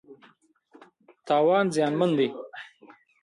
تاوان 1.27 1.65
زیانمن 1.73 2.11
دی. 2.17 2.27